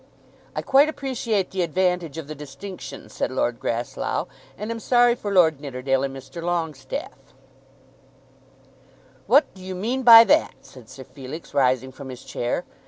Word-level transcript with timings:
"I 0.55 0.63
quite 0.63 0.89
appreciate 0.89 1.51
the 1.51 1.61
advantage 1.61 2.17
of 2.17 2.27
the 2.27 2.33
distinction," 2.33 3.07
said 3.07 3.29
Lord 3.29 3.59
Grasslough, 3.59 4.27
"and 4.57 4.71
am 4.71 4.79
sorry 4.79 5.13
for 5.13 5.31
Lord 5.31 5.61
Nidderdale 5.61 6.01
and 6.03 6.15
Mr. 6.17 6.41
Longestaffe." 6.41 7.35
"What 9.27 9.53
do 9.53 9.61
you 9.61 9.75
mean 9.75 10.01
by 10.01 10.23
that?" 10.23 10.55
said 10.63 10.89
Sir 10.89 11.03
Felix, 11.03 11.53
rising 11.53 11.91
from 11.91 12.09
his 12.09 12.23
chair. 12.23 12.65